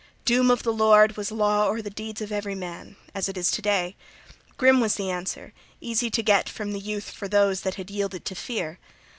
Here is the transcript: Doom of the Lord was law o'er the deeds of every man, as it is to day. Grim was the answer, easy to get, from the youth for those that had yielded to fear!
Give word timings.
Doom 0.25 0.49
of 0.49 0.63
the 0.63 0.73
Lord 0.73 1.15
was 1.15 1.31
law 1.31 1.67
o'er 1.67 1.79
the 1.79 1.91
deeds 1.91 2.21
of 2.21 2.31
every 2.31 2.55
man, 2.55 2.95
as 3.13 3.29
it 3.29 3.37
is 3.37 3.51
to 3.51 3.61
day. 3.61 3.95
Grim 4.57 4.79
was 4.79 4.95
the 4.95 5.11
answer, 5.11 5.53
easy 5.79 6.09
to 6.09 6.23
get, 6.23 6.49
from 6.49 6.71
the 6.71 6.79
youth 6.79 7.11
for 7.11 7.27
those 7.27 7.61
that 7.61 7.75
had 7.75 7.91
yielded 7.91 8.25
to 8.25 8.33
fear! 8.33 8.79